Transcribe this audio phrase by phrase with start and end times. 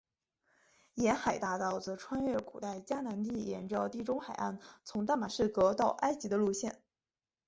[0.95, 6.81] 沿海大道则穿越古代迦南地沿着地中海岸从大马士革到埃及的路线。